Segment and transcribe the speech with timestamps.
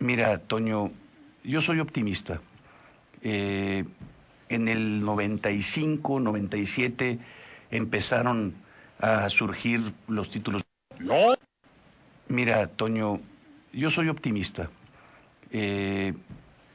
[0.00, 0.92] Mira, Toño,
[1.44, 2.40] yo soy optimista.
[3.22, 3.84] Eh,
[4.48, 7.18] en el 95, 97
[7.70, 8.54] empezaron
[9.00, 10.62] a surgir los títulos.
[10.98, 11.34] No.
[12.28, 13.20] Mira, Toño,
[13.72, 14.70] yo soy optimista.
[15.50, 16.14] Eh,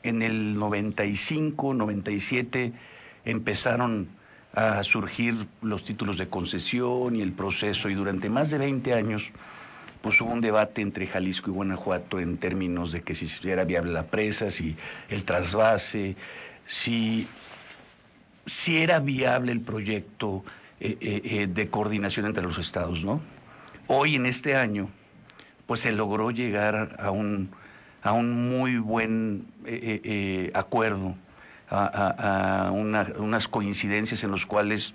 [0.04, 2.74] en el 95, 97
[3.26, 4.10] empezaron
[4.54, 9.32] a surgir los títulos de concesión y el proceso y durante más de 20 años
[10.04, 13.94] pues hubo un debate entre Jalisco y Guanajuato en términos de que si era viable
[13.94, 14.76] la presa, si
[15.08, 16.18] el trasvase,
[16.66, 17.26] si,
[18.46, 20.44] si era viable el proyecto
[20.82, 23.22] eh, eh, eh, de coordinación entre los estados, ¿no?
[23.88, 24.90] Hoy en este año,
[25.68, 27.52] pues se logró llegar a un,
[28.02, 29.48] a un muy buen
[30.54, 31.16] acuerdo,
[31.70, 34.94] a, unas coincidencias en los cuales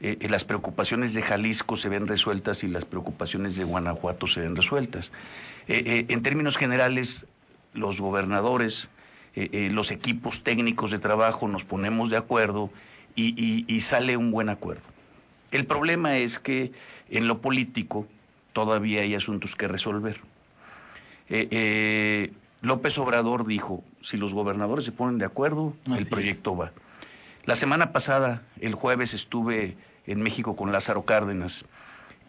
[0.00, 5.10] las preocupaciones de Jalisco se ven resueltas y las preocupaciones de Guanajuato se ven resueltas.
[5.66, 7.26] en términos generales,
[7.74, 8.88] los gobernadores,
[9.34, 12.70] los equipos técnicos de trabajo nos ponemos de acuerdo
[13.16, 14.82] y sale un buen acuerdo.
[15.50, 16.72] El problema es que
[17.10, 18.06] en lo político
[18.52, 20.20] todavía hay asuntos que resolver.
[21.28, 26.72] Eh, eh, López Obrador dijo, si los gobernadores se ponen de acuerdo, el proyecto va.
[27.44, 29.76] La semana pasada, el jueves, estuve
[30.08, 31.64] en México con Lázaro Cárdenas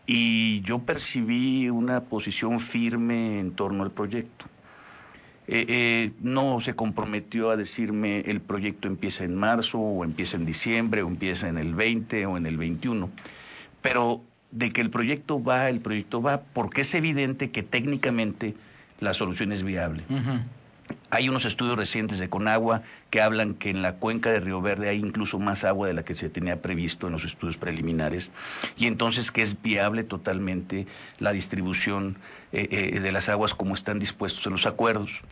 [0.06, 4.46] y yo percibí una posición firme en torno al proyecto.
[5.48, 10.46] Eh, eh, no se comprometió a decirme el proyecto empieza en marzo o empieza en
[10.46, 13.10] diciembre o empieza en el 20 o en el 21,
[13.82, 14.22] pero
[14.52, 18.56] de que el proyecto va, el proyecto va, porque es evidente que técnicamente
[19.00, 20.04] la solución es viable.
[21.10, 24.90] Hay unos estudios recientes de Conagua que hablan que en la cuenca de Río Verde
[24.90, 28.32] hay incluso más agua de la que se tenía previsto en los estudios preliminares
[28.78, 30.88] y entonces que es viable totalmente
[31.18, 32.18] la distribución
[32.52, 35.24] eh, de las aguas como están dispuestos en los acuerdos.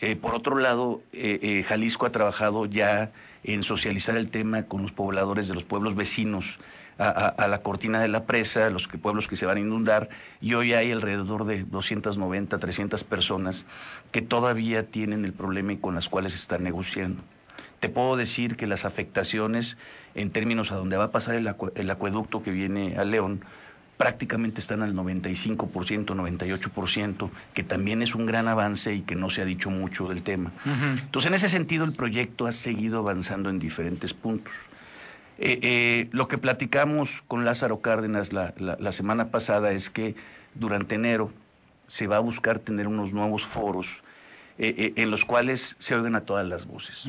[0.00, 3.12] Eh, por otro lado, eh, eh, Jalisco ha trabajado ya
[3.44, 6.58] en socializar el tema con los pobladores de los pueblos vecinos
[7.00, 10.54] a, la cortina de la presa, los que, pueblos que se van a inundar, y
[10.54, 13.64] hoy hay alrededor de 290, 300 personas
[14.12, 17.22] que todavía tienen el problema y con las cuales están negociando.
[17.80, 19.78] Te puedo decir que las afectaciones
[20.14, 23.42] en términos a donde va a pasar el, el acueducto que viene a León
[23.96, 25.68] prácticamente están al 95%,
[26.06, 30.22] 98%, que también es un gran avance y que no se ha dicho mucho del
[30.22, 30.52] tema.
[30.64, 34.54] Entonces, en ese sentido, el proyecto ha seguido avanzando en diferentes puntos.
[35.42, 40.14] Eh, eh, lo que platicamos con Lázaro Cárdenas la, la, semana pasada es que
[40.54, 41.32] durante enero
[41.88, 44.02] se va a buscar tener unos nuevos foros
[44.58, 47.08] eh, en los cuales se oigan a todas las voces.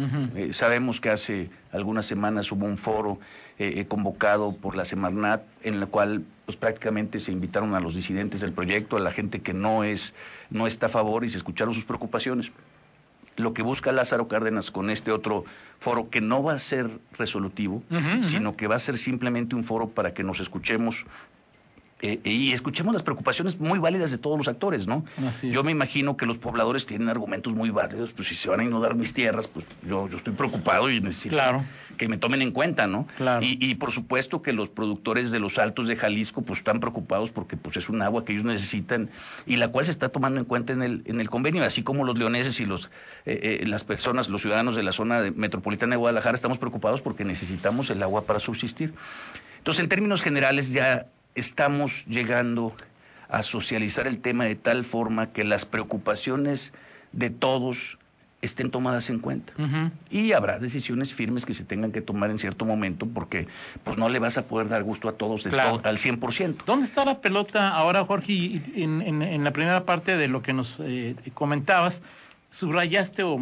[0.52, 3.20] sabemos que hace algunas semanas hubo un foro
[3.60, 8.40] eh, convocado por la Semarnat, en la cual pues prácticamente se invitaron a los disidentes
[8.40, 10.14] del proyecto, a la gente que no es,
[10.50, 12.50] no está a favor y se escucharon sus preocupaciones.
[13.42, 15.46] Lo que busca Lázaro Cárdenas con este otro
[15.80, 17.84] foro, que no va a ser resolutivo,
[18.22, 21.06] sino que va a ser simplemente un foro para que nos escuchemos
[22.02, 25.06] eh, y escuchemos las preocupaciones muy válidas de todos los actores, ¿no?
[25.44, 28.64] Yo me imagino que los pobladores tienen argumentos muy válidos, pues si se van a
[28.64, 31.38] inundar mis tierras, pues yo, yo estoy preocupado y necesito
[31.98, 33.08] que me tomen en cuenta, ¿no?
[33.42, 37.30] Y, y, por supuesto que los productores de los altos de Jalisco, pues están preocupados
[37.30, 39.12] porque pues es un agua que ellos necesitan
[39.46, 42.04] y la cual se está tomando en cuenta en el, en el convenio, así como
[42.04, 42.90] los leoneses y los,
[43.26, 47.24] eh, eh, las personas, los ciudadanos de la zona metropolitana de Guadalajara estamos preocupados porque
[47.26, 48.96] necesitamos el agua para subsistir.
[49.60, 51.06] Entonces, en términos generales, ya
[51.36, 52.74] estamos llegando
[53.30, 56.74] a socializar el tema de tal forma que las preocupaciones
[57.14, 57.98] de todos
[58.42, 59.54] estén tomadas en cuenta.
[60.10, 63.48] Y habrá decisiones firmes que se tengan que tomar en cierto momento porque
[63.84, 66.66] pues no le vas a poder dar gusto a todos de todo, al 100%.
[66.66, 68.62] ¿Dónde está la pelota ahora, Jorge?
[68.76, 72.02] En, en, la primera parte de lo que nos eh, comentabas,
[72.52, 73.40] subrayaste o,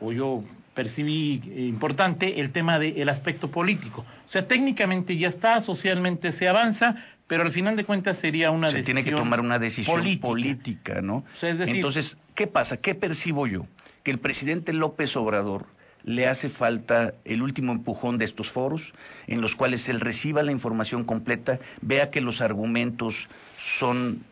[0.00, 0.44] o, yo
[0.74, 4.04] percibí importante el tema del aspecto político.
[4.26, 8.70] O sea, técnicamente ya está, socialmente se avanza, pero al final de cuentas sería una
[8.70, 11.24] se tiene que tomar una decisión política, ¿no?
[11.40, 12.76] Entonces, ¿qué pasa?
[12.76, 13.66] ¿Qué percibo yo?
[14.02, 15.66] Que el presidente López Obrador
[16.04, 18.92] le hace falta el último empujón de estos foros,
[19.28, 23.28] en los cuales él reciba la información completa, vea que los argumentos
[23.60, 24.24] son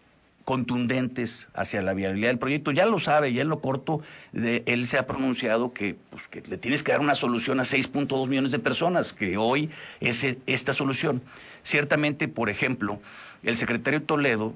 [0.50, 2.73] contundentes hacia la viabilidad del proyecto.
[2.73, 4.02] Ya lo sabe, ya en lo corto,
[4.32, 7.62] de, él se ha pronunciado que, pues, que le tienes que dar una solución a
[7.62, 9.70] 6.2 millones de personas, que hoy
[10.00, 11.23] es esta solución.
[11.62, 12.99] Ciertamente, por ejemplo,
[13.44, 14.52] el secretario Toledo,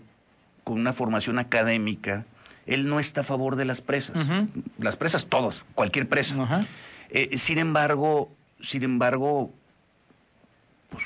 [0.64, 2.26] con una formación académica,
[2.66, 4.16] él no está a favor de las presas.
[4.80, 6.66] Las presas todas, cualquier presa.
[7.10, 9.54] Eh, sin embargo, sin embargo,
[10.90, 11.04] pues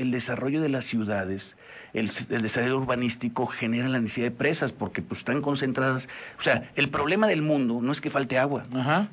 [0.00, 1.56] el desarrollo de las ciudades,
[1.92, 6.08] el, desarrollo urbanístico genera la necesidad de presas porque pues están concentradas.
[6.38, 8.64] O sea, el problema del mundo no es que falte agua,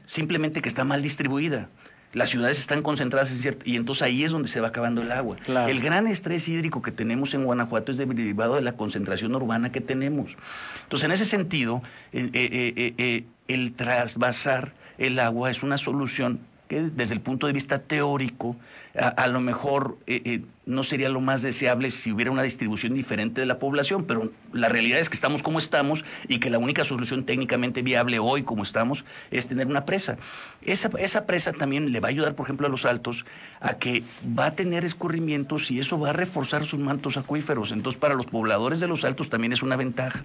[0.05, 1.67] simplemente que está mal distribuida.
[2.13, 5.11] Las ciudades están concentradas en cierto, y entonces ahí es donde se va acabando el
[5.11, 5.35] agua.
[5.67, 9.81] El gran estrés hídrico que tenemos en Guanajuato es derivado de la concentración urbana que
[9.81, 10.37] tenemos.
[10.83, 16.81] Entonces, en ese sentido, eh, eh, eh, el trasvasar el agua es una solución que
[16.81, 18.55] desde el punto de vista teórico
[18.97, 23.41] a, lo mejor eh, eh, no sería lo más deseable si hubiera una distribución diferente
[23.41, 26.83] de la población, pero la realidad es que estamos como estamos y que la única
[26.83, 30.17] solución técnicamente viable hoy como estamos es tener una presa.
[30.63, 33.25] Esa, esa presa también le va a ayudar, por ejemplo, a los altos
[33.59, 34.03] a que
[34.37, 37.71] va a tener escurrimientos y eso va a reforzar sus mantos acuíferos.
[37.71, 40.23] Entonces, para los pobladores de los altos también es una ventaja.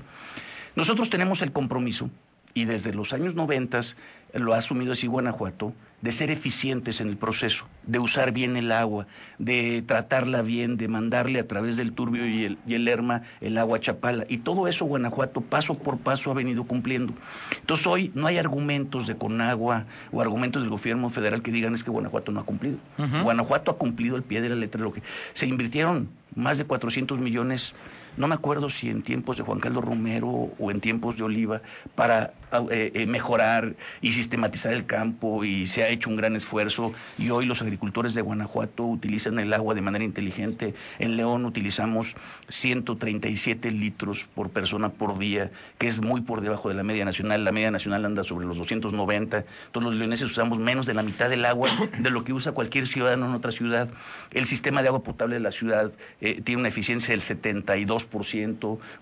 [0.75, 2.09] Nosotros tenemos el compromiso
[2.55, 3.97] y desde los años noventas
[4.35, 8.73] lo ha asumido así Guanajuato, de ser eficientes en el proceso, de usar bien el
[8.73, 9.07] agua,
[9.39, 13.59] de tratarla bien, de mandarle a través del turbio y el, y el Lerma el
[13.59, 14.25] agua a Chapala.
[14.29, 17.13] Y todo eso Guanajuato paso por paso ha venido cumpliendo.
[17.61, 21.85] Entonces hoy no hay argumentos de Conagua o argumentos del gobierno federal que digan es
[21.85, 22.79] que Guanajuato no ha cumplido.
[23.23, 25.03] Guanajuato ha cumplido el pie de la letra de lo que
[25.35, 27.75] se invirtieron más de 400 millones
[28.17, 31.63] no me acuerdo si en tiempos de Juan Carlos Romero o en tiempos de Oliva,
[31.95, 32.35] para
[32.71, 37.31] eh, eh, mejorar y sistematizar el campo y se ha hecho un gran esfuerzo y
[37.31, 40.75] hoy los agricultores de Guanajuato utilizan el agua de manera inteligente.
[40.99, 42.15] En León utilizamos
[42.49, 47.45] 137 litros por persona por día, que es muy por debajo de la media nacional.
[47.45, 49.45] La media nacional anda sobre los 290.
[49.73, 52.87] Todos los leoneses usamos menos de la mitad del agua de lo que usa cualquier
[52.87, 53.89] ciudadano en otra ciudad.
[54.31, 58.02] El sistema de agua potable de la ciudad eh, tiene una eficiencia del 72%,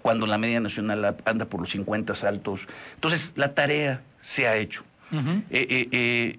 [0.02, 2.67] cuando la media nacional anda por los 50 altos.
[2.94, 4.85] Entonces, la tarea se ha hecho.
[5.12, 6.38] Eh, eh, eh,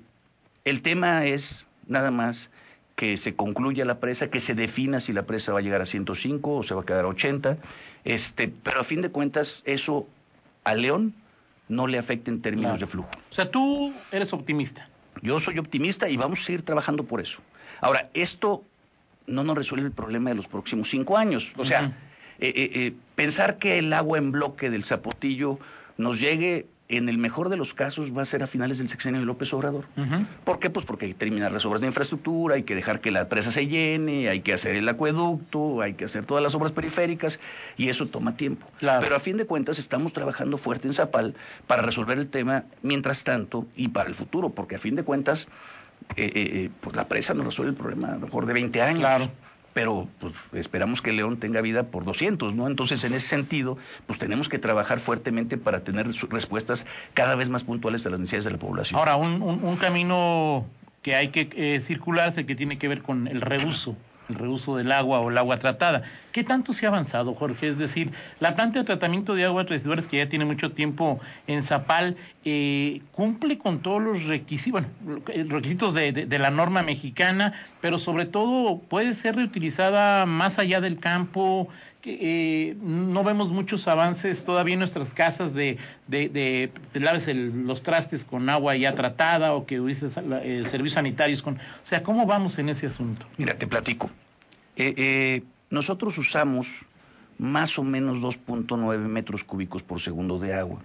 [0.63, 2.49] el tema es nada más
[2.95, 5.85] que se concluya la presa, que se defina si la presa va a llegar a
[5.85, 7.57] 105 o se va a quedar a 80,
[8.05, 10.07] este, pero a fin de cuentas eso
[10.63, 11.13] a León
[11.67, 13.09] no le afecta en términos de flujo.
[13.29, 14.87] O sea, tú eres optimista.
[15.21, 17.39] Yo soy optimista y vamos a seguir trabajando por eso.
[17.79, 18.63] Ahora, esto
[19.27, 21.51] no nos resuelve el problema de los próximos cinco años.
[21.57, 21.93] O sea,
[23.15, 25.59] pensar que el agua en bloque del Zapotillo
[25.97, 29.21] nos llegue en el mejor de los casos va a ser a finales del sexenio
[29.21, 29.85] de López Obrador.
[30.43, 30.69] ¿Por qué?
[30.69, 33.51] Pues porque hay que terminar las obras de infraestructura, hay que dejar que la presa
[33.51, 37.39] se llene, hay que hacer el acueducto, hay que hacer todas las obras periféricas
[37.77, 38.67] y eso toma tiempo.
[38.79, 41.33] Pero a fin de cuentas estamos trabajando fuerte en Zapal
[41.65, 45.47] para resolver el tema mientras tanto y para el futuro, porque a fin de cuentas
[46.17, 48.81] eh, eh, eh pues la presa no resuelve el problema a lo mejor de 20
[48.81, 48.99] años.
[48.99, 49.31] Claro
[49.73, 52.67] pero pues, esperamos que León tenga vida por 200, ¿no?
[52.67, 53.77] Entonces, en ese sentido,
[54.07, 58.45] pues tenemos que trabajar fuertemente para tener respuestas cada vez más puntuales a las necesidades
[58.45, 58.99] de la población.
[58.99, 60.65] Ahora, un, un, camino
[61.01, 63.95] que hay que eh, circular es el que tiene que ver con el reuso
[64.31, 66.03] el reuso del agua o el agua tratada.
[66.31, 67.67] ¿Qué tanto se ha avanzado, Jorge?
[67.67, 71.61] Es decir, la planta de tratamiento de aguas residuales que ya tiene mucho tiempo en
[71.61, 78.25] Zapal eh, cumple con todos los requisitos, bueno, requisitos de, la norma mexicana, pero sobre
[78.25, 81.67] todo puede ser reutilizada más allá del campo.
[82.03, 85.77] Eh, no vemos muchos avances todavía en nuestras casas de,
[86.07, 91.55] de, laves los trastes con agua ya tratada o que uses eh, servicios sanitarios con...
[91.55, 93.27] O sea, ¿cómo vamos en ese asunto?
[93.37, 94.09] Mira, te platico.
[94.81, 96.67] Eh, eh, nosotros usamos
[97.37, 100.81] más o menos 2.9 metros cúbicos por segundo de agua.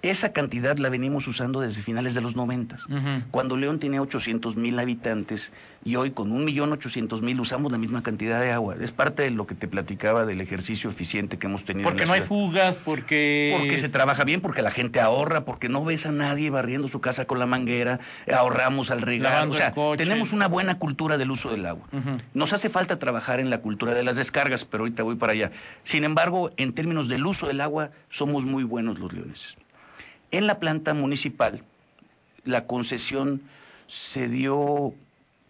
[0.00, 2.84] Esa cantidad la venimos usando desde finales de los noventas,
[3.32, 5.52] cuando León tenía 800 mil habitantes
[5.84, 8.76] y hoy con un millón ochocientos mil usamos la misma cantidad de agua.
[8.80, 11.88] Es parte de lo que te platicaba del ejercicio eficiente que hemos tenido.
[11.88, 13.56] Porque no hay fugas, porque...
[13.58, 17.00] Porque se trabaja bien, porque la gente ahorra, porque no ves a nadie barriendo su
[17.00, 17.98] casa con la manguera,
[18.32, 19.48] ahorramos al regar.
[19.48, 21.88] o sea, tenemos una buena cultura del uso del agua.
[22.34, 25.50] Nos hace falta trabajar en la cultura de las descargas, pero ahorita voy para allá.
[25.82, 29.56] Sin embargo, en términos del uso del agua, somos muy buenos los leoneses.
[30.30, 31.62] En la planta municipal,
[32.44, 33.42] la concesión
[33.86, 34.94] se dio,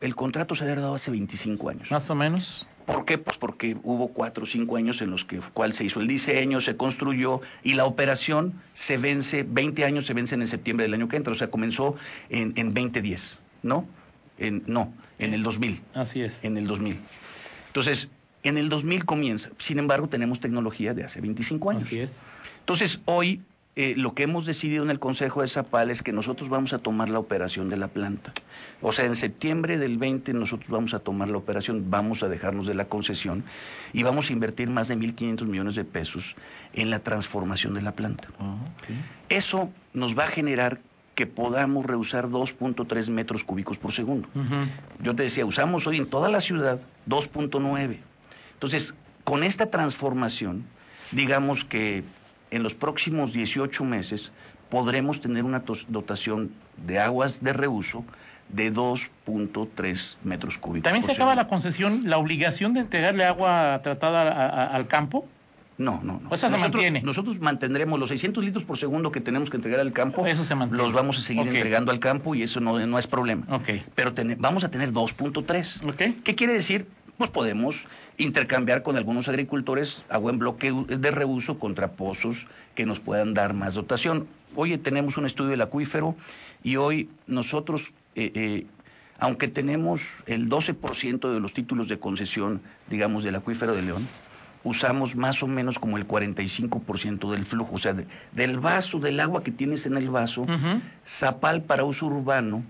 [0.00, 1.90] el contrato se había dado hace 25 años.
[1.90, 2.66] Más o menos.
[2.86, 3.18] ¿Por qué?
[3.18, 6.60] Pues porque hubo cuatro o cinco años en los que cual se hizo el diseño,
[6.62, 11.06] se construyó y la operación se vence, 20 años se vencen en septiembre del año
[11.06, 11.96] que entra, o sea, comenzó
[12.30, 13.86] en, en 2010, ¿no?
[14.38, 15.82] En, no, en el 2000.
[15.92, 16.42] Así es.
[16.42, 16.98] En el 2000.
[17.66, 18.08] Entonces,
[18.42, 19.50] en el 2000 comienza.
[19.58, 21.84] Sin embargo, tenemos tecnología de hace 25 años.
[21.84, 22.18] Así es.
[22.60, 23.42] Entonces, hoy
[23.80, 26.78] eh, lo que hemos decidido en el Consejo de Zapal es que nosotros vamos a
[26.80, 28.32] tomar la operación de la planta.
[28.82, 32.66] O sea, en septiembre del 20 nosotros vamos a tomar la operación, vamos a dejarnos
[32.66, 33.44] de la concesión
[33.92, 36.34] y vamos a invertir más de 1.500 millones de pesos
[36.72, 38.26] en la transformación de la planta.
[38.40, 38.56] Ah,
[39.28, 40.80] Eso nos va a generar
[41.14, 44.28] que podamos reusar 2.3 metros cúbicos por segundo.
[45.00, 47.98] Yo te decía, usamos hoy en toda la ciudad 2.9.
[48.54, 50.64] Entonces, con esta transformación,
[51.12, 52.02] digamos que
[52.50, 54.32] en los próximos 18 meses
[54.70, 56.50] podremos tener una dotación
[56.86, 58.04] de aguas de reuso
[58.50, 60.84] de 2.3 metros cúbicos.
[60.84, 65.26] ¿También se acaba la concesión, la obligación de entregarle agua tratada al campo?
[65.76, 66.34] No, no, no.
[66.34, 67.02] Eso se mantiene.
[67.02, 70.26] Nosotros mantendremos los 600 litros por segundo que tenemos que entregar al campo.
[70.26, 70.82] Eso se mantiene.
[70.82, 73.46] Los vamos a seguir entregando al campo y eso no, no es problema.
[73.54, 73.68] Ok.
[73.94, 75.84] Pero ten- vamos a tener 2.3.
[75.88, 76.22] Ok.
[76.24, 76.86] ¿Qué quiere decir?
[77.16, 77.84] Pues podemos
[78.18, 83.54] intercambiar con algunos agricultores agua en bloque de reuso contra pozos que nos puedan dar
[83.54, 84.26] más dotación.
[84.56, 86.16] Oye, tenemos un estudio del acuífero
[86.62, 88.66] y hoy nosotros, eh, eh,
[89.20, 92.60] aunque tenemos el 12% de los títulos de concesión,
[92.90, 94.06] digamos, del acuífero de León,
[94.64, 99.20] usamos más o menos como el 45% del flujo, o sea, de- del vaso, del
[99.20, 100.44] agua que tienes en el vaso.
[101.06, 102.64] Zapal para uso urbano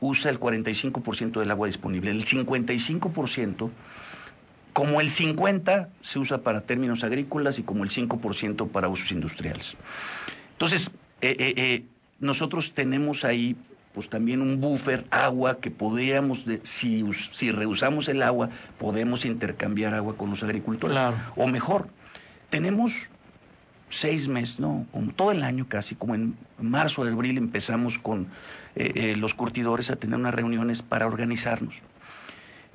[0.00, 2.10] usa el 45% del agua disponible.
[2.10, 3.70] El 55%,
[4.78, 9.76] como el 50% se usa para términos agrícolas y como el 5% para usos industriales.
[10.52, 11.84] Entonces, eh, eh, eh,
[12.20, 13.56] nosotros tenemos ahí
[13.92, 19.94] pues también un buffer, agua que podríamos, de- si, si reusamos el agua, podemos intercambiar
[19.94, 20.94] agua con los agricultores.
[20.96, 21.16] Claro.
[21.34, 21.88] O mejor,
[22.48, 23.08] tenemos
[23.88, 28.28] seis meses, no, como todo el año casi, como en marzo, abril empezamos con
[29.16, 31.74] los curtidores a tener unas reuniones para organizarnos.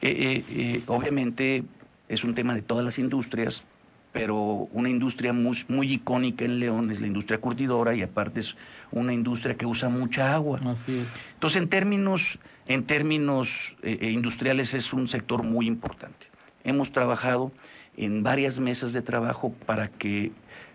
[0.03, 1.63] Eh, eh, eh, obviamente
[2.09, 3.63] es un tema de todas las industrias,
[4.11, 4.35] pero
[4.71, 8.55] una industria muy, muy icónica en León es la industria curtidora y aparte es
[8.91, 10.59] una industria que usa mucha agua.
[10.65, 11.07] Así es.
[11.33, 16.27] Entonces, en términos, en términos eh, eh, industriales es un sector muy importante.
[16.63, 17.51] Hemos trabajado
[17.97, 20.31] en varias mesas de trabajo para que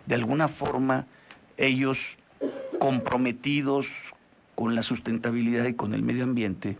[0.06, 1.06] de alguna forma
[1.56, 2.18] ellos
[2.78, 3.88] comprometidos
[4.54, 6.76] con la sustentabilidad y con el medio ambiente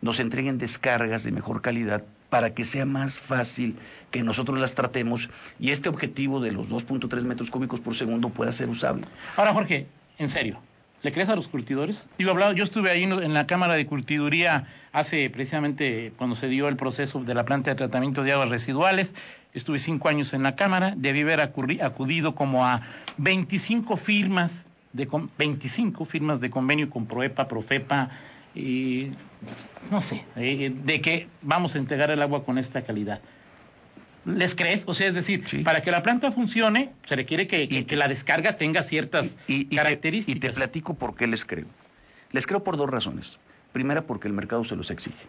[0.00, 3.76] nos entreguen descargas de mejor calidad para que sea más fácil
[4.10, 8.52] que nosotros las tratemos y este objetivo de los 2.3 metros cúbicos por segundo pueda
[8.52, 9.04] ser usable.
[9.36, 9.86] Ahora, Jorge,
[10.18, 10.58] en serio,
[11.02, 12.06] ¿le crees a los curtidores?
[12.18, 16.68] Digo, hablado, yo estuve ahí en, la Cámara de Curtiduría hace precisamente cuando se dio
[16.68, 19.14] el proceso de la planta de tratamiento de aguas residuales.
[19.52, 22.82] Estuve cinco años en la Cámara, debí haber acudido como a
[23.18, 28.10] 25 firmas, de con- 25 firmas de convenio con Proepa, Profepa,
[28.54, 29.10] y
[29.90, 33.20] no sé, eh, de que vamos a entregar el agua con esta calidad.
[34.26, 34.82] ¿Les crees?
[34.86, 35.58] O sea, es decir, Sí.
[35.60, 39.38] para que la planta funcione, se requiere que, que- Y- que la descarga tenga ciertas
[39.48, 40.36] Y- y- características.
[40.36, 41.66] y te platico por qué les creo.
[42.32, 43.38] Les creo por dos razones.
[43.72, 45.26] Primera, porque el mercado se los exige.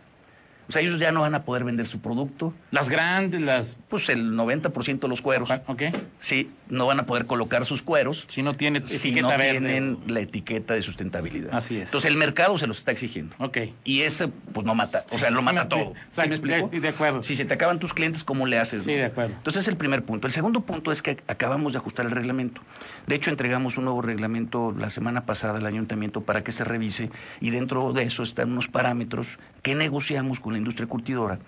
[0.70, 2.54] O sea, ellos ya no van a poder vender su producto.
[2.72, 3.78] Las grandes, las...
[3.90, 5.50] Pues el 90% de los cueros.
[5.68, 5.84] ¿Ok?
[6.20, 9.52] Sí, no van a poder colocar sus cueros Si no tiene si etiqueta no verde.
[9.52, 11.54] tienen la etiqueta de sustentabilidad.
[11.54, 11.90] Así es.
[11.90, 13.36] Entonces el mercado se los está exigiendo.
[13.40, 13.58] Ok.
[13.84, 15.94] Y ese, pues no mata, o sea, lo mata todo.
[16.12, 16.70] ¿Sí me explico?
[16.72, 17.24] Sí, de acuerdo.
[17.24, 18.84] Si se te acaban tus clientes, ¿cómo le haces?
[18.84, 18.98] Sí, no?
[18.98, 19.34] de acuerdo.
[19.36, 20.28] Entonces es el primer punto.
[20.28, 22.62] El segundo punto es que acabamos de ajustar el reglamento.
[23.08, 27.10] De hecho, entregamos un nuevo reglamento la semana pasada al ayuntamiento para que se revise
[27.40, 31.40] y dentro de eso están unos parámetros que negociamos con la industria curtidora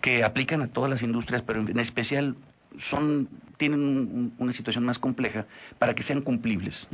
[0.00, 2.34] que aplican a todas las industrias, pero en especial
[2.78, 5.46] son tienen un- una situación más compleja
[5.78, 6.88] para que sean cumplibles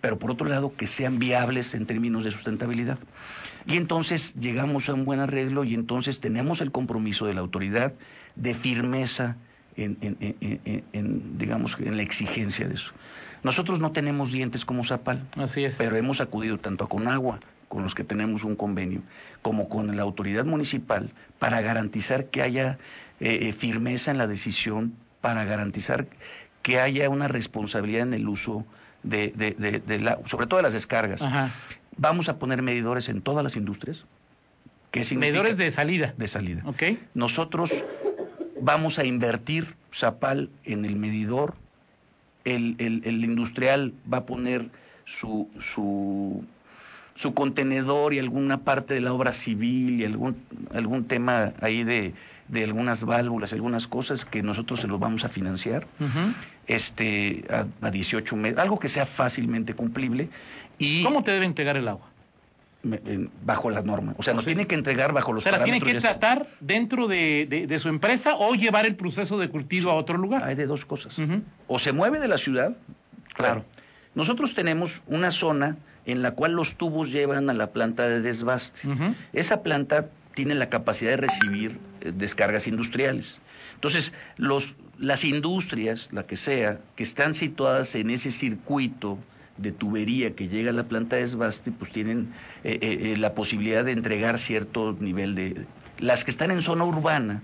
[0.00, 2.98] pero por otro lado que sean viables en términos de sustentabilidad.
[3.66, 7.92] Y entonces llegamos a un buen arreglo y entonces tenemos el compromiso de la autoridad
[8.34, 9.36] de firmeza
[9.76, 12.92] en, en- en- en- en, digamos, en la exigencia de eso.
[13.44, 15.76] Nosotros no tenemos dientes como Zapal, Así es.
[15.76, 17.38] pero hemos acudido tanto a Conagua,
[17.70, 19.00] con los que tenemos un convenio,
[19.42, 21.08] como con la autoridad municipal
[21.38, 22.78] para garantizar que haya
[23.20, 26.06] eh, eh, firmeza en la decisión, para garantizar
[26.62, 28.66] que haya una responsabilidad en el uso
[29.04, 31.22] de, de- de- de la, sobre todo de las descargas.
[31.22, 31.52] Ajá.
[31.96, 34.04] Vamos a poner medidores en todas las industrias.
[35.20, 36.12] Medidores de salida.
[36.16, 36.62] de salida.
[36.66, 36.82] Ok.
[37.14, 37.84] Nosotros
[38.60, 41.54] vamos a invertir Zapal en el medidor,
[42.44, 44.70] el, el- el industrial va a poner
[45.04, 46.44] su, su,
[47.20, 50.36] su contenedor y alguna parte de la obra civil y algún,
[50.72, 52.14] algún tema ahí de,
[52.48, 55.86] de algunas válvulas, algunas cosas que nosotros se los vamos a financiar
[56.66, 60.28] este, a, a 18 meses, algo que sea fácilmente cumplible
[60.78, 62.06] y ¿Cómo te debe entregar el agua?
[63.44, 64.14] bajo las normas.
[64.18, 64.46] O sea, Sí.
[64.46, 67.78] tiene que entregar bajo O los sea, ¿la tiene que tratar dentro de, de- de
[67.78, 70.44] su empresa o llevar el proceso de curtido a otro lugar?
[70.44, 71.14] Hay de dos cosas.
[71.66, 72.74] O se mueve de la ciudad,
[73.34, 73.64] Claro.
[74.14, 78.80] Nosotros tenemos una zona en la cual los tubos llevan a la planta de desbaste.
[79.32, 83.40] Esa planta tiene la capacidad de recibir eh, descargas industriales.
[83.74, 89.18] Entonces, los, las industrias, la que sea, que están situadas en ese circuito
[89.56, 92.32] de tubería que llega a la planta de desbaste, pues tienen
[92.64, 95.66] eh, eh, la posibilidad de entregar cierto nivel de...
[95.98, 97.42] Las que están en zona urbana,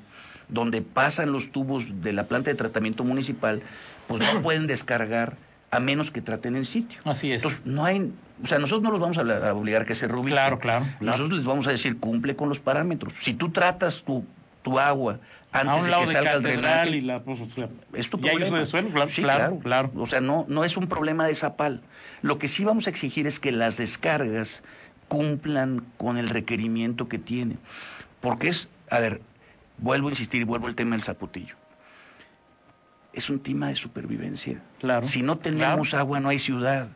[0.49, 3.63] donde pasan los tubos de la planta de tratamiento municipal,
[4.07, 5.37] pues no pueden descargar
[5.77, 7.01] a menos que traten el sitio.
[7.05, 7.37] Así es.
[7.37, 10.33] Entonces, no hay, o sea, nosotros no los vamos a, obligar a que se reubiquen.
[10.33, 10.97] Claro, claro, claro.
[11.01, 13.13] Nosotros les vamos a decir, cumple con los parámetros.
[13.21, 14.25] Si tú tratas tu,
[14.63, 15.21] tu agua
[15.53, 18.31] antes de que de salga el drenaje, y la pues, o sea, es tu ya
[18.31, 18.47] hay problema.
[18.47, 19.91] uso de suelo, claro, Sí, claro, claro.
[19.97, 21.83] O sea, no, no es un problema de Zapal.
[22.23, 24.63] Lo que sí vamos a exigir es que las descargas
[25.09, 27.59] cumplan con el requerimiento que tienen.
[28.21, 29.21] Porque es, a ver,
[29.79, 31.55] vuelvo a insistir y vuelvo al tema del zapotillo.
[33.17, 34.63] Es un tema de supervivencia.
[34.79, 36.89] Claro, Si no tenemos agua, no hay ciudad.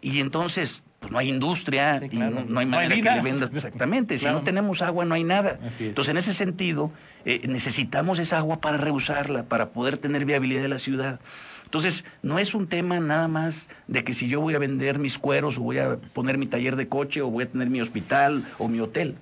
[0.00, 3.22] Y entonces, pues no hay industria, Sí, y no, no hay No hay manera que
[3.22, 3.50] le vendas.
[3.54, 5.60] Exactamente, si no tenemos agua, no hay nada.
[5.78, 6.90] Entonces, en ese sentido,
[7.24, 11.20] eh, necesitamos esa agua para reusarla, para poder tener viabilidad de la ciudad.
[11.64, 15.18] Entonces, no es un tema nada más de que si yo voy a vender mis
[15.18, 18.44] cueros o voy a poner mi taller de coche o voy a tener mi hospital
[18.58, 19.16] o mi hotel.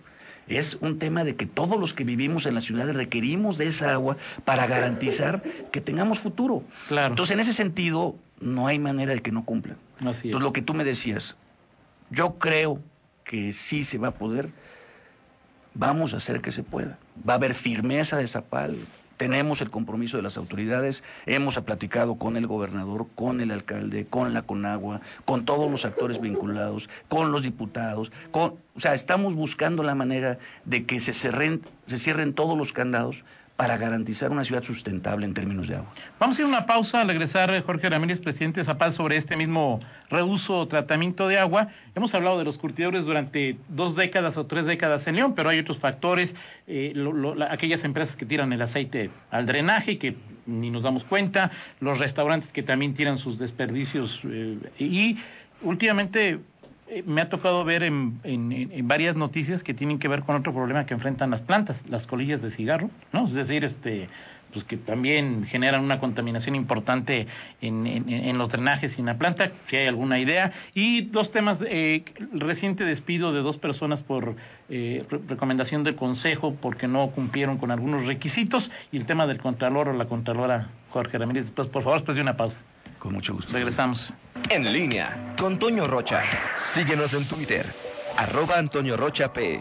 [0.49, 3.93] Es un tema de que todos los que vivimos en la ciudad requerimos de esa
[3.93, 6.65] agua para garantizar que tengamos futuro.
[6.89, 7.09] Claro.
[7.09, 9.77] Entonces, en ese sentido, no hay manera de que no cumplan.
[10.01, 10.25] Así es.
[10.27, 11.37] Entonces, lo que tú me decías,
[12.11, 12.81] yo creo
[13.25, 14.51] que sí se va a poder.
[15.75, 16.99] Vamos a hacer que se pueda.
[17.27, 18.77] Va a haber firmeza de Zapal.
[19.23, 21.05] Tenemos el compromiso de las autoridades.
[21.27, 26.21] Hemos platicado con el gobernador, con el alcalde, con la Conagua, con todos los actores
[26.21, 28.11] vinculados, con los diputados.
[28.33, 32.73] Con, o sea, estamos buscando la manera de que se cierren, se cierren todos los
[32.73, 33.23] candados
[33.63, 35.95] para garantizar una ciudad sustentable en términos de agua.
[36.19, 39.37] Vamos a ir a una pausa al regresar Jorge Ramírez, presidente de Zapal, sobre este
[39.37, 39.79] mismo
[40.11, 41.69] reuso o tratamiento de agua.
[41.95, 45.61] Hemos hablado de los curtidores durante dos décadas o tres décadas en León, pero hay
[45.61, 46.35] otros factores,
[46.67, 46.93] eh,
[47.51, 52.53] aquellas empresas que tiran el aceite al drenaje, que ni nos damos cuenta, los restaurantes
[52.53, 55.19] que también tiran sus desperdicios eh, y
[55.63, 56.41] últimamente
[56.89, 60.53] eh, me ha tocado ver en, en- varias noticias que tienen que ver con otro
[60.53, 63.27] problema que enfrentan las plantas, las colillas de cigarro, ¿no?
[63.27, 64.09] Es decir, este
[64.53, 67.27] pues que también generan una contaminación importante
[67.63, 70.53] en, en- los drenajes y en la planta, si hay alguna idea.
[70.75, 74.37] Y dos temas, eh, el reciente despido de dos personas por
[74.69, 79.39] eh, re- recomendación del Consejo porque no cumplieron con algunos requisitos y el tema del
[79.39, 81.51] Contralor o la Contralora Jorge Ramírez.
[81.51, 82.63] Pues, por favor, después de una pausa.
[83.03, 83.53] Con mucho gusto.
[83.53, 84.15] Regresamos.
[84.49, 86.23] En línea con Toño Rocha.
[86.55, 87.67] Síguenos en Twitter,
[88.17, 89.61] arroba Antonio Rocha P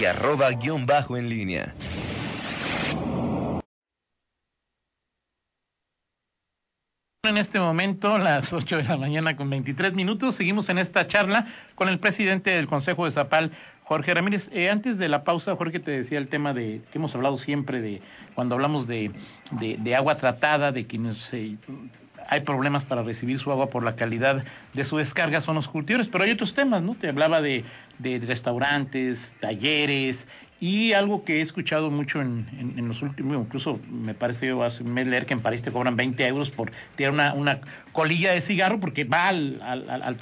[0.00, 1.74] y arroba guion bajo en línea.
[7.24, 11.46] En este momento, las 8 de la mañana con 23 minutos, seguimos en esta charla
[11.74, 13.50] con el presidente del Consejo de Zapal,
[13.82, 14.50] Jorge Ramírez.
[14.52, 17.80] Eh, antes de la pausa, Jorge te decía el tema de que hemos hablado siempre
[17.80, 18.02] de
[18.36, 19.10] cuando hablamos de,
[19.50, 21.56] de, de agua tratada, de quienes eh,
[22.28, 26.08] hay problemas para recibir su agua por la calidad de su descarga, son los cultivos,
[26.08, 26.94] pero hay otros temas, ¿no?
[26.94, 27.64] Te hablaba de,
[27.98, 30.26] de restaurantes, talleres,
[30.60, 34.62] y algo que he escuchado mucho en, en- en los últimos, incluso me parece yo
[34.64, 37.60] hace un leer que en París te cobran 20 euros por tirar una, una
[37.92, 40.16] colilla de cigarro porque va al, al- al- al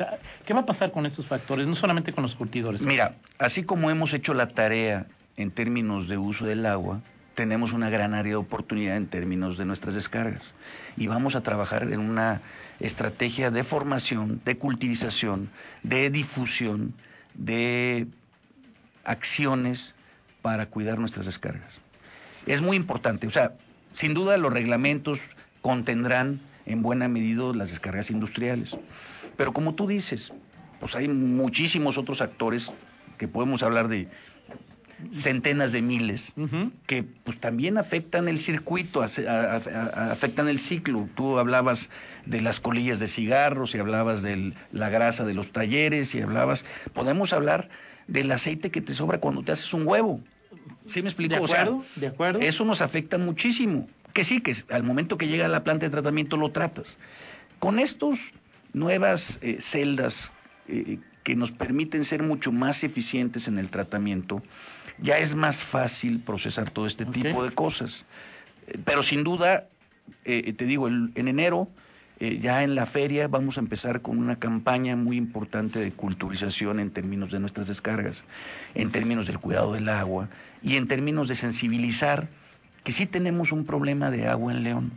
[0.45, 1.67] ¿Qué va a pasar con estos factores?
[1.67, 2.83] No solamente con los curtidores.
[2.83, 5.07] Mira, así como hemos hecho la tarea
[5.39, 7.01] en términos de uso del agua,
[7.37, 10.55] tenemos una gran área de oportunidad en términos de nuestras descargas.
[10.97, 12.41] Y vamos a trabajar en una
[12.81, 15.51] estrategia de formación, de cultivización,
[15.83, 16.95] de difusión,
[17.35, 18.09] de
[19.05, 19.95] acciones
[20.41, 21.75] para cuidar nuestras descargas.
[22.47, 23.53] Es muy importante, o sea,
[23.93, 25.21] sin duda los reglamentos
[25.61, 28.77] contendrán en buena medida las descargas industriales.
[29.37, 30.33] Pero como tú dices,
[30.81, 32.73] pues hay muchísimos otros actores
[33.19, 34.09] que podemos hablar de
[35.11, 36.35] centenas de miles
[36.87, 41.09] que pues también afectan el circuito, ace- a- a- a- afectan el ciclo.
[41.15, 41.91] Tú hablabas
[42.25, 46.65] de las colillas de cigarros y hablabas de la grasa de los talleres y hablabas,
[46.95, 47.69] podemos hablar
[48.09, 50.21] del aceite que te sobra cuando te haces un huevo.
[50.87, 51.35] ¿Sí me explico?
[51.35, 51.85] ¿De O sea, acuerdo?
[51.97, 52.41] ¿De acuerdo?
[52.41, 53.89] eso nos afecta muchísimo.
[54.13, 56.87] Que sí, que al momento que llega a la planta de tratamiento lo tratas.
[57.59, 58.19] Con estos
[58.73, 60.33] nuevas eh, celdas
[60.69, 64.43] eh, que nos permiten ser mucho más eficientes en el tratamiento,
[64.99, 68.05] ya es más fácil procesar todo este tipo de cosas.
[68.67, 69.67] Eh, Pero sin duda,
[70.25, 71.69] eh, te digo, el- en enero,
[72.19, 76.81] eh, ya en la feria, vamos a empezar con una campaña muy importante de culturización
[76.81, 78.25] en términos de nuestras descargas,
[78.75, 80.29] en términos del cuidado del agua
[80.63, 82.29] y en términos de sensibilizar
[82.85, 84.93] que sí tenemos un problema de agua en León.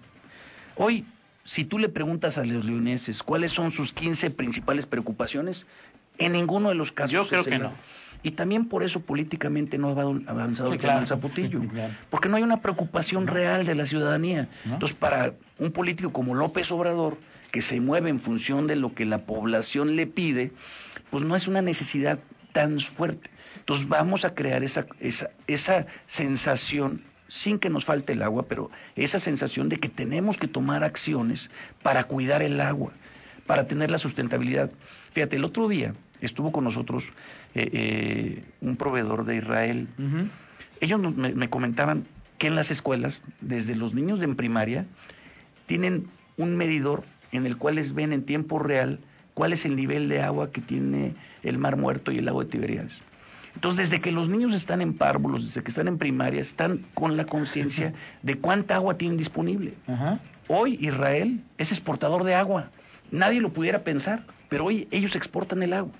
[0.78, 1.06] Hoy,
[1.44, 5.66] si tú le preguntas a los leoneses cuáles son sus 15 principales preocupaciones,
[6.20, 7.74] en ninguno de los casos Yo creo que el- no.
[8.22, 11.62] Y también por eso políticamente no ha avan- avanzado Sí, el tema claro, del zapotillo.
[11.62, 11.94] sí, claro.
[12.10, 14.50] Porque no hay una preocupación real de la ciudadanía.
[14.66, 14.74] ¿No?
[14.74, 17.18] Entonces, para un político como López Obrador,
[17.52, 20.52] que se mueve en función de lo que la población le pide,
[21.10, 22.20] pues no es una necesidad
[22.52, 23.30] tan fuerte.
[23.60, 28.70] Entonces vamos a crear esa, esa, esa sensación sin que nos falte el agua, pero
[28.98, 31.50] esa sensación de que tenemos que tomar acciones
[31.84, 32.92] para cuidar el agua,
[33.48, 34.72] para tener la sustentabilidad.
[35.14, 37.06] Fíjate, el otro día estuvo con nosotros
[37.56, 39.88] eh, eh, un proveedor de Israel.
[40.82, 42.06] Ellos me, me, comentaban
[42.38, 44.86] que en las escuelas, desde los niños en primaria,
[45.66, 49.00] tienen un medidor en el cual les ven en tiempo real
[49.34, 52.50] cuál es el nivel de agua que tiene el Mar Muerto y el lago de
[52.50, 53.02] Tiberias.
[53.56, 57.18] Entonces, desde que los niños están en párvulos, desde que están en primaria, están con
[57.18, 59.74] la conciencia de cuánta agua tienen disponible.
[60.48, 62.70] Hoy Israel es exportador de agua.
[63.12, 65.94] Nadie lo pudiera pensar, pero hoy ellos exportan el agua.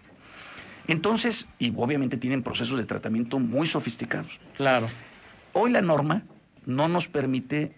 [0.90, 4.40] Entonces, y obviamente tienen procesos de tratamiento muy sofisticados.
[4.58, 4.90] Claro.
[5.54, 6.24] Hoy la norma
[6.66, 7.74] no nos permite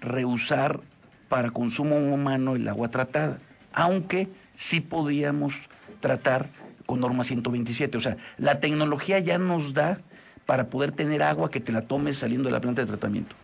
[0.00, 0.80] reusar
[1.28, 3.38] para consumo humano el agua tratada,
[3.72, 5.54] aunque sí podíamos
[6.00, 6.48] tratar
[6.86, 7.98] con norma 127.
[7.98, 10.00] O sea, la tecnología ya nos da
[10.44, 13.36] para poder tener agua que te la tomes saliendo de la planta de tratamiento.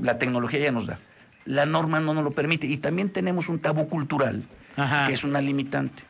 [0.00, 0.98] La tecnología ya nos da.
[1.44, 2.66] La norma no nos lo permite.
[2.66, 4.42] Y también tenemos un tabú cultural,
[5.06, 6.02] que es una limitante.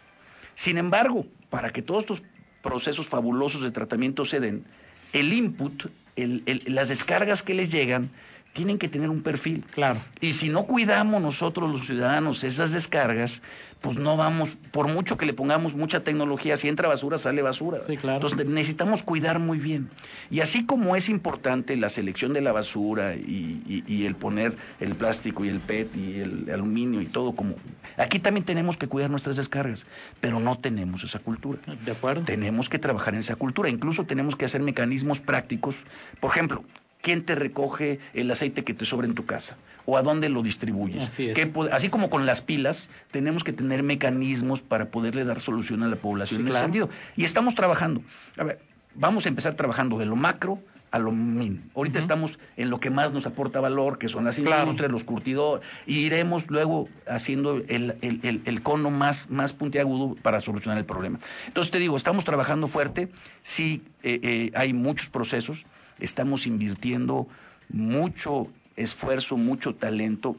[0.55, 2.23] Sin embargo, para que todos estos
[2.63, 4.65] procesos fabulosos de tratamiento se den,
[5.13, 8.11] el input, las descargas que les llegan,
[8.53, 9.65] tienen que tener un perfil.
[9.75, 10.01] Claro.
[10.21, 13.43] Y si no cuidamos nosotros los ciudadanos esas descargas,
[13.83, 17.81] pues no vamos, por mucho que le pongamos mucha tecnología, si entra basura, sale basura.
[17.85, 18.17] Sí, claro.
[18.17, 19.91] Entonces necesitamos cuidar muy bien.
[20.31, 24.95] Y así como es importante la selección de la basura y, y, el poner el
[24.95, 27.57] plástico y el PET y el aluminio y todo como...
[27.97, 29.85] Aquí también tenemos que cuidar nuestras descargas,
[30.21, 31.59] pero no tenemos esa cultura.
[31.85, 32.25] De acuerdo.
[32.25, 33.69] Tenemos que trabajar en esa cultura.
[33.69, 35.75] Incluso tenemos que hacer mecanismos prácticos.
[36.21, 36.65] Por ejemplo,
[37.03, 40.43] quién te recoge el aceite que te sobra en tu casa o a dónde lo
[40.43, 41.05] distribuyes.
[41.05, 41.39] Así, es.
[41.73, 45.97] así como con las pilas, tenemos que tener mecanismos para poderle dar solución a la
[45.97, 46.67] población Sí, en ese claro.
[46.67, 46.91] sentido.
[47.17, 48.01] Y estamos trabajando.
[48.39, 48.61] A ver,
[48.95, 50.61] vamos a empezar trabajando de lo macro
[50.93, 51.71] a lo min.
[51.75, 54.65] Ahorita estamos en lo que más nos aporta valor, que son las Claro.
[54.65, 60.15] industrias, los curtidores, y iremos luego haciendo el, el- el- el cono más, más puntiagudo
[60.21, 61.19] para solucionar el problema.
[61.47, 63.09] Entonces te digo, estamos trabajando fuerte,
[63.43, 65.65] sí eh, eh, hay muchos procesos,
[66.03, 67.27] estamos invirtiendo
[67.69, 70.37] mucho esfuerzo, mucho talento.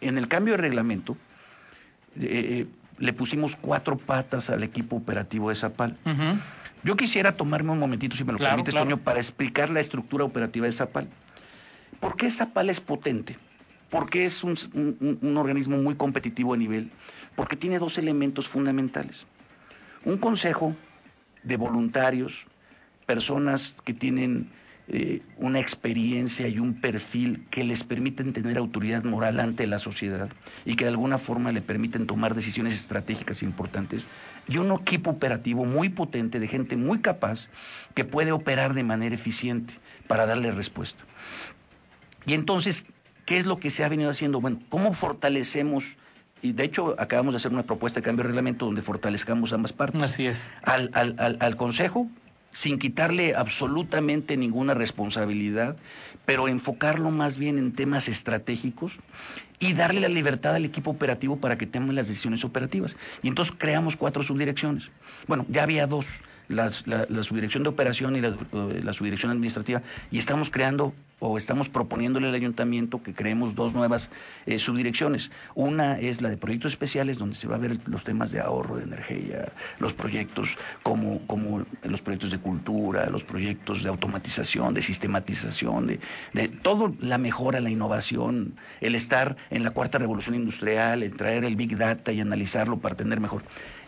[0.00, 1.16] En el cambio de reglamento,
[2.16, 2.66] eh, eh,
[2.98, 5.96] le pusimos cuatro patas al equipo operativo de Zapal.
[6.84, 8.86] Yo quisiera tomarme un momentito, si me lo Claro, permites, claro.
[8.90, 11.08] Toño, para explicar la estructura operativa de Zapal.
[12.00, 13.36] ¿Por qué Zapal es potente?
[13.90, 16.90] Porque es un, un- un organismo muy competitivo a nivel,
[17.36, 19.26] porque tiene dos elementos fundamentales.
[20.04, 20.76] Un consejo
[21.42, 22.44] de voluntarios,
[23.06, 24.50] personas que tienen
[24.86, 30.28] eh, una experiencia y un perfil que les permiten tener autoridad moral ante la sociedad
[30.66, 34.04] y que de alguna forma le permiten tomar decisiones estratégicas importantes,
[34.46, 37.48] y un equipo operativo muy potente de gente muy capaz
[37.94, 39.72] que puede operar de manera eficiente
[40.06, 41.04] para darle respuesta.
[42.26, 42.84] Y entonces,
[43.24, 44.40] ¿qué es lo que se ha venido haciendo?
[44.40, 45.96] Bueno, ¿cómo fortalecemos?
[46.42, 49.72] Y de hecho, acabamos de hacer una propuesta de cambio de reglamento donde fortalezcamos ambas
[49.72, 50.50] partes Así es.
[50.62, 52.10] al, al, al, al Consejo
[52.54, 55.76] sin quitarle absolutamente ninguna responsabilidad,
[56.24, 58.96] pero enfocarlo más bien en temas estratégicos
[59.58, 62.96] y darle la libertad al equipo operativo para que tome las decisiones operativas.
[63.22, 64.90] Y entonces creamos cuatro subdirecciones.
[65.26, 66.06] Bueno, ya había dos,
[66.48, 71.68] la subdirección de operación y la, eh, la subdirección administrativa, y estamos creando o estamos
[71.68, 74.10] proponiéndole al ayuntamiento que creemos dos nuevas
[74.46, 75.30] eh, subdirecciones.
[75.54, 78.76] Una es la de proyectos especiales, donde se va a ver los temas de ahorro
[78.76, 84.82] de energía, los proyectos como, como los proyectos de cultura, los proyectos de automatización, de
[84.82, 86.00] sistematización, de,
[86.34, 91.44] de todo la mejora, la innovación, el estar en la cuarta revolución industrial, el traer
[91.44, 93.42] el big data y analizarlo para tener mejor.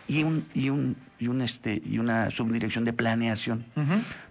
[0.07, 3.65] Y un, y un, y un este, y una subdirección de planeación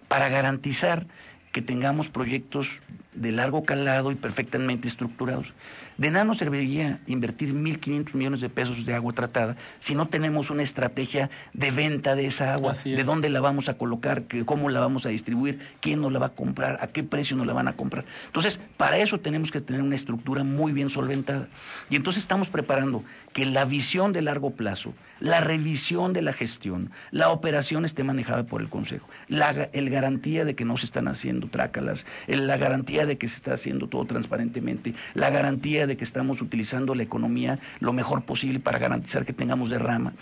[0.07, 1.05] para garantizar
[1.51, 2.81] que tengamos proyectos
[3.13, 5.53] de largo calado y perfectamente estructurados.
[5.97, 10.49] De nada nos serviría invertir 1.500 millones de pesos de agua tratada si no tenemos
[10.51, 12.83] una estrategia de venta de esa agua, es.
[12.83, 16.19] de dónde la vamos a colocar, que, cómo la vamos a distribuir, quién nos la
[16.19, 18.05] va a comprar, a qué precio nos la van a comprar.
[18.27, 21.47] Entonces, para eso tenemos que tener una estructura muy bien solventada.
[21.89, 26.91] Y entonces estamos preparando que la visión de largo plazo, la revisión de la gestión,
[27.09, 31.07] la operación esté manejada por el Consejo, la el garantía de que no se están
[31.07, 35.97] haciendo trácalas, el- la garantía de que se está haciendo todo transparentemente, la garantía de
[35.97, 40.13] que estamos utilizando la economía lo mejor posible para garantizar que tengamos derrama.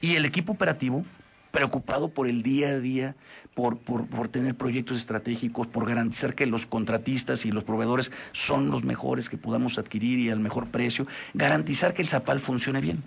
[0.00, 1.04] Y el equipo operativo
[1.50, 3.16] preocupado por el día a día,
[3.54, 8.70] por, por, por, tener proyectos estratégicos, por garantizar que los contratistas y los proveedores son
[8.70, 13.02] los mejores que podamos adquirir y al mejor precio, garantizar que el Zapal funcione bien.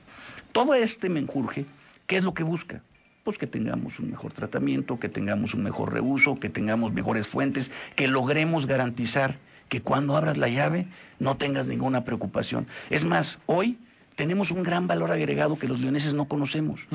[0.52, 1.66] Todo este menjurje,
[2.06, 2.82] ¿qué es lo que busca?
[3.24, 7.72] Pues que tengamos un mejor tratamiento, que tengamos un mejor reuso, que tengamos mejores fuentes,
[7.96, 9.38] que logremos garantizar
[9.70, 10.88] que cuando abras la llave
[11.20, 12.68] no tengas ninguna preocupación.
[12.90, 13.78] Es más, hoy
[14.16, 16.88] tenemos un gran valor agregado que los leoneses no conocemos.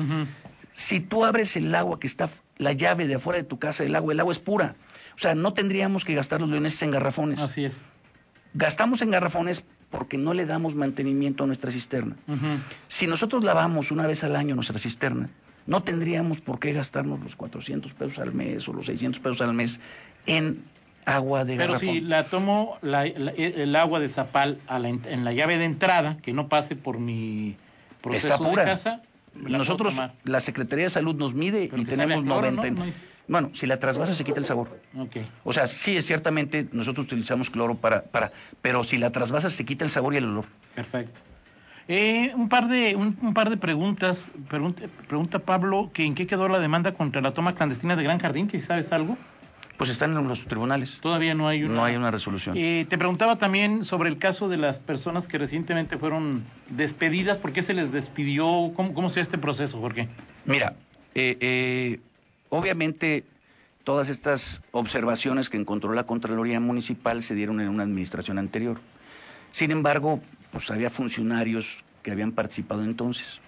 [0.73, 3.95] Si tú abres el agua que está, la llave de afuera de tu casa, el
[3.95, 4.75] agua, el agua es pura.
[5.15, 7.39] O sea, no tendríamos que gastar los leoneses en garrafones.
[7.39, 7.83] Así es.
[8.53, 12.15] Gastamos en garrafones porque no le damos mantenimiento a nuestra cisterna.
[12.87, 15.29] Si nosotros lavamos una vez al año nuestra cisterna,
[15.65, 19.53] no tendríamos por qué gastarnos los 400 pesos al mes o los 600 pesos al
[19.53, 19.79] mes
[20.25, 20.63] en
[21.05, 26.17] agua de Pero si la tomo el agua de zapal en la llave de entrada,
[26.21, 27.55] que no pase por mi
[28.01, 28.63] proceso Está pura.
[28.63, 29.01] de casa,
[29.33, 32.69] nosotros, la Secretaría de Salud nos mide y tenemos 90.
[32.71, 32.85] ¿no?
[33.27, 34.79] Bueno, si la trasvasa se quita el sabor.
[34.97, 35.29] Okay.
[35.43, 38.31] O sea, sí, es ciertamente nosotros utilizamos cloro para, para,
[38.61, 40.45] pero si la trasvasa se quita el sabor y el olor.
[40.73, 41.21] Perfecto.
[41.87, 44.31] Eh, un par de un, un par de preguntas.
[44.49, 48.19] Pregunta, pregunta, Pablo que en qué quedó la demanda contra la toma clandestina de Gran
[48.19, 49.15] Jardín, que sabes algo.
[49.79, 50.99] Pues están en los tribunales.
[50.99, 52.57] Todavía no hay una, no hay una resolución.
[52.57, 57.37] Eh, te preguntaba también sobre el caso de las personas que recientemente fueron despedidas.
[57.37, 58.73] ¿Por qué se les despidió?
[58.75, 60.09] ¿Cómo, cómo se este proceso, Jorge?
[60.43, 60.75] Mira,
[61.15, 61.99] eh, eh,
[62.49, 63.23] obviamente
[63.85, 68.81] todas estas observaciones que encontró la Contraloría Municipal se dieron en una administración anterior.
[69.53, 70.19] Sin embargo,
[70.51, 73.39] pues había funcionarios que habían participado entonces.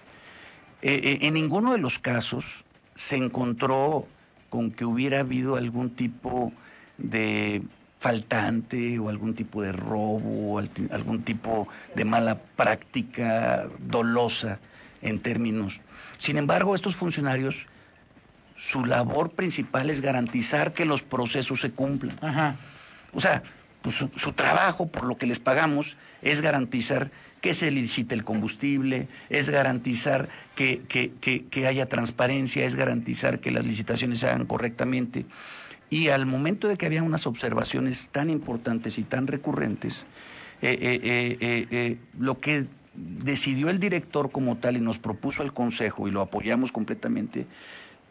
[0.80, 2.64] Eh, en ninguno de los casos
[2.94, 4.08] se encontró
[4.52, 6.52] con que hubiera habido algún tipo
[6.98, 7.62] de
[8.00, 14.58] faltante o algún tipo de robo o algún tipo de mala práctica dolosa
[15.00, 15.80] en términos.
[16.18, 17.64] Sin embargo, estos funcionarios,
[18.54, 22.18] su labor principal es garantizar que los procesos se cumplan.
[22.20, 22.56] Ajá.
[23.14, 23.42] O sea,
[23.82, 29.08] pues su, trabajo, por lo que les pagamos, es garantizar que se licite el combustible,
[29.28, 34.46] es garantizar que, que, que, que, haya transparencia, es garantizar que las licitaciones se hagan
[34.46, 35.26] correctamente.
[35.90, 40.06] Y al momento de que había unas observaciones tan importantes y tan recurrentes,
[40.62, 46.06] eh, eh, eh, lo que decidió el director como tal y nos propuso al Consejo,
[46.06, 47.46] y lo apoyamos completamente,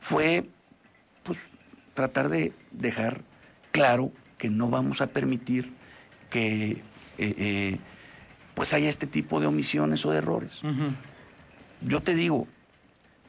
[0.02, 0.44] fue
[1.24, 1.40] pues,
[1.94, 3.22] tratar de dejar
[3.72, 5.72] claro que no vamos a permitir
[6.32, 6.82] que
[8.56, 10.64] pues haya este tipo de omisiones o de errores.
[10.64, 10.96] Uh -huh.
[11.82, 12.48] Yo te digo,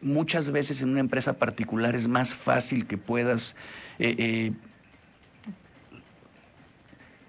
[0.01, 3.57] muchas veces en una empresa particular es más fácil que puedas,
[3.99, 4.53] eh,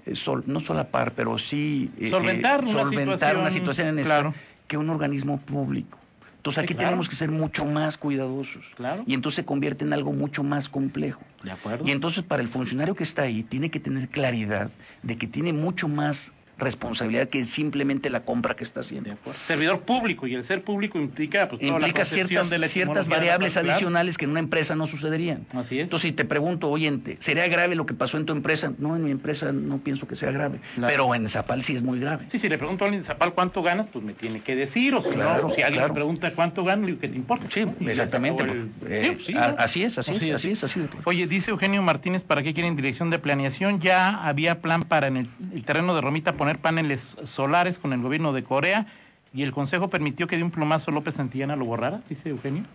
[0.06, 4.30] eh, sol, no solapar, pero sí eh, solventar, una, solventar situación, una situación en claro.
[4.30, 6.00] esta que un organismo público.
[6.44, 6.90] Entonces aquí sí, claro.
[6.90, 8.66] tenemos que ser mucho más cuidadosos.
[8.76, 9.06] Claro.
[9.08, 11.22] Y entonces se convierte en algo mucho más complejo.
[11.42, 11.88] De acuerdo.
[11.88, 14.70] Y entonces para el funcionario que está ahí tiene que tener claridad
[15.04, 19.10] de que tiene mucho más responsabilidad que simplemente la compra que está haciendo.
[19.10, 19.40] De acuerdo.
[19.48, 23.08] Servidor público y el ser público implica pues, toda implica la ciertas, de la ciertas
[23.08, 25.46] variables adicionales que en una empresa no sucederían.
[25.54, 25.86] Así es.
[25.86, 28.72] Entonces, si te pregunto, oye, ¿sería grave lo que pasó en tu empresa?
[28.78, 30.92] No, en mi empresa no pienso que sea grave, Claro.
[30.92, 32.26] pero en Zapal sí es muy grave.
[32.30, 34.94] Sí, si le pregunto a alguien de Zapal cuánto ganas, pues me tiene que decir,
[34.96, 35.90] o si Claro, no, si alguien claro.
[35.90, 37.50] me pregunta cuánto gano, le digo que te importa.
[37.50, 38.44] Sí, exactamente.
[38.44, 39.56] pues, eh, Sí, sí, a- ¿no?
[39.60, 40.36] así es, así, Así es, es.
[40.36, 40.90] así es, así es.
[41.06, 43.80] Oye, dice Eugenio Martínez, ¿para qué quieren dirección de planeación?
[43.80, 48.02] Ya había plan para en el, el terreno de Romita poner paneles solares con el
[48.02, 48.86] gobierno de Corea
[49.34, 52.66] y el Consejo permitió que de un plumazo López Santillana lo borrara, dice Eugenio.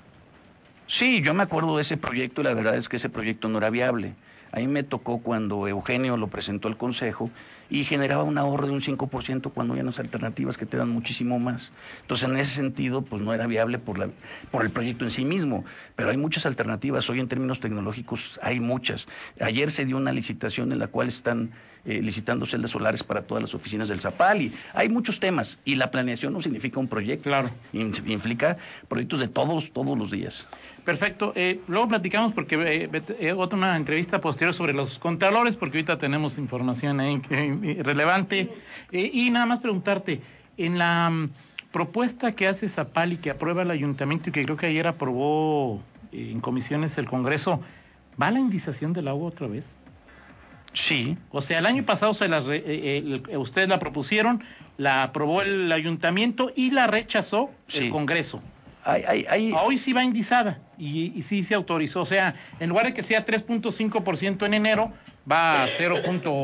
[0.87, 3.59] Sí, yo me acuerdo de ese proyecto y la verdad es que ese proyecto no
[3.59, 4.15] era viable.
[4.53, 7.31] A mí me tocó cuando Eugenio lo presentó al Consejo
[7.71, 11.39] y generaba un ahorro de un 5% cuando hay unas alternativas que te dan muchísimo
[11.39, 11.71] más.
[12.03, 14.09] Entonces, en ese sentido, pues no era viable por, la,
[14.51, 15.65] por el proyecto en sí mismo,
[15.97, 17.09] pero hay muchas alternativas.
[17.11, 19.07] Hoy en términos tecnológicos hay muchas.
[19.41, 21.51] Ayer se dio una licitación en la cual están
[21.85, 25.77] eh, licitando celdas solares para todas las oficinas del Zapal y hay muchos temas y
[25.77, 27.25] la planeación no significa un proyecto.
[27.25, 27.51] Claro.
[27.73, 28.57] Implica
[28.89, 30.47] proyectos de todos, todos los días.
[30.85, 31.33] Perfecto.
[31.37, 36.39] Eh, luego platicamos porque eh, otra una entrevista posterior sobre los contralores, porque ahorita tenemos
[36.39, 38.49] información ahí que- eh, relevante.
[38.93, 40.21] Eh, y nada más preguntarte,
[40.57, 41.31] en la mm,
[41.73, 45.83] propuesta que hace Zapal y que aprueba el ayuntamiento y que creo que ayer aprobó
[46.13, 47.61] eh, en comisiones el Congreso,
[48.21, 49.65] ¿va la indización del agua otra vez?
[50.75, 52.99] Sí, O sea, el año pasado se re- eh, eh,
[53.31, 54.45] el- ustedes la propusieron,
[54.77, 57.87] la aprobó el ayuntamiento y la rechazó Sí.
[57.87, 58.41] el Congreso.
[58.89, 62.01] Hay, hay, hay- Hoy sí va indizada y, y sí se autorizó.
[62.03, 64.93] O sea, en lugar de que sea 3.5% en enero,
[65.31, 65.97] va a 0.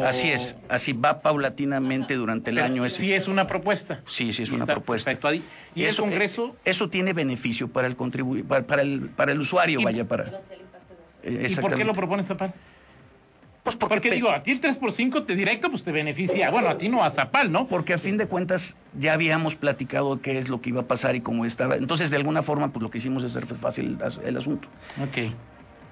[0.06, 2.88] Así es, así va paulatinamente durante el Pero año.
[2.90, 4.00] Sí es una propuesta.
[4.06, 5.10] Sí, sí es Y una propuesta.
[5.22, 5.42] ahí.
[5.74, 6.48] Y el Eso, Congreso...
[6.64, 10.04] eh, eso tiene beneficio para el contribu para, para el para el usuario, Y- vaya
[10.04, 10.24] para.
[11.22, 12.52] eh, ¿Y por qué lo propone Zapal?
[13.64, 16.50] Pues porque, digo, a ti el 3 por 5 te directo pues te beneficia.
[16.50, 17.66] Bueno, a ti no, a Zapal, ¿no?
[17.66, 21.16] porque a fin de cuentas ya habíamos platicado qué es lo que iba a pasar
[21.16, 21.76] y cómo estaba.
[21.76, 24.68] Entonces, de alguna forma, pues lo que hicimos es hacer fácil el, asunto.
[25.02, 25.32] Ok.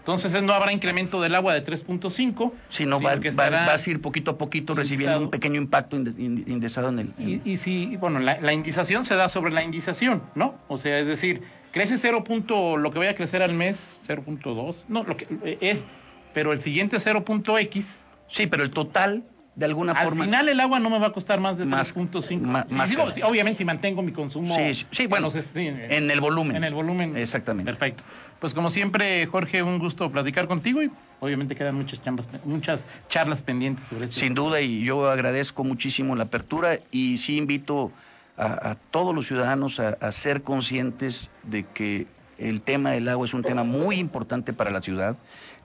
[0.00, 2.52] Entonces no habrá incremento del agua de 3.5.
[2.68, 5.58] Si no, sino va, que va- vas a ir poquito a poquito recibiendo un pequeño
[5.60, 7.14] impacto inde- inde- indexado en el.
[7.18, 10.56] en- Y, y si, bueno, la, la indización se da sobre la indización, ¿no?
[10.68, 12.22] O sea, es decir, crece 0.
[12.24, 15.86] punto- lo que vaya a crecer al mes, 0.2, no, lo que eh, es,
[16.32, 19.24] pero el siguiente 0.x, Sí, pero el total,
[19.56, 20.24] de alguna al forma.
[20.24, 22.40] final el agua no me va a costar más de Más- 3.5.
[22.40, 24.54] ma- Sí, sí, obviamente si mantengo mi consumo.
[24.54, 26.56] Sí, bueno, en los est- en el volumen.
[26.56, 27.14] En el volumen.
[27.18, 27.70] Exactamente.
[27.70, 28.02] Perfecto.
[28.38, 30.90] Pues como siempre, Jorge, un gusto platicar contigo y
[31.20, 34.18] obviamente quedan muchas chambas, muchas charlas pendientes sobre esto.
[34.18, 37.92] Sin duda, y yo agradezco muchísimo la apertura y sí invito
[38.38, 42.06] a, a todos los ciudadanos a, a ser conscientes de que
[42.38, 45.16] el tema del agua es un tema muy importante para la ciudad,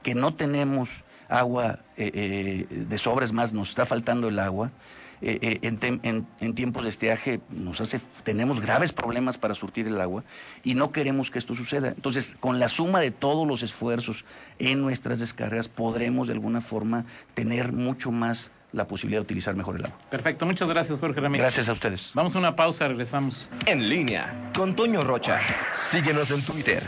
[0.03, 4.71] que no tenemos agua eh, eh, de sobres más, nos está faltando el agua.
[5.19, 9.55] Eh, eh, en, tem- en- en tiempos de estiaje nos hace, tenemos graves problemas para
[9.55, 10.23] surtir el agua
[10.63, 11.87] y no queremos que esto suceda.
[11.87, 14.25] Entonces, con la suma de todos los esfuerzos
[14.59, 19.77] en nuestras descargas, podremos de alguna forma tener mucho más la posibilidad de utilizar mejor
[19.77, 19.97] el agua.
[20.11, 21.41] Perfecto, muchas gracias, Jorge Ramírez.
[21.45, 22.11] Gracias a ustedes.
[22.13, 23.49] Vamos a una pausa, regresamos.
[23.65, 25.41] En línea con Toño Rocha.
[25.73, 26.83] Síguenos en Twitter,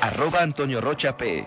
[0.00, 1.46] arroba Antonio Rocha P